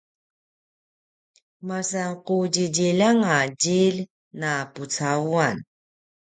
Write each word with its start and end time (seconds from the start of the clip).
masan 1.67 2.11
qudjidjilj 2.27 3.01
anga 3.09 3.37
djilj 3.61 3.99
na 4.41 4.51
pucauan 4.73 5.57